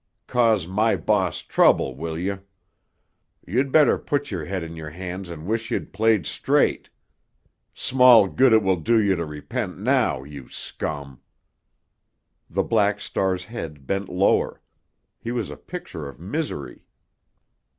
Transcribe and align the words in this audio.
Cause 0.25 0.65
my 0.65 0.95
boss 0.95 1.43
trouble, 1.43 1.95
will 1.95 2.17
you? 2.17 2.41
You'd 3.45 3.71
better 3.71 3.99
put 3.99 4.31
your 4.31 4.45
head 4.45 4.63
in 4.63 4.75
your 4.75 4.89
hands 4.89 5.29
and 5.29 5.45
wish 5.45 5.69
you'd 5.69 5.93
played 5.93 6.25
straight! 6.25 6.89
Small 7.75 8.27
good 8.27 8.51
it 8.51 8.63
will 8.63 8.77
do 8.81 8.99
you 8.99 9.13
to 9.15 9.23
repent 9.23 9.77
now, 9.77 10.23
you 10.23 10.49
scum!" 10.49 11.21
The 12.49 12.63
Black 12.63 12.99
Star's 12.99 13.45
head 13.45 13.85
bent 13.85 14.09
lower; 14.09 14.59
he 15.19 15.31
was 15.31 15.51
a 15.51 15.55
picture 15.55 16.09
of 16.09 16.19
misery. 16.19 16.83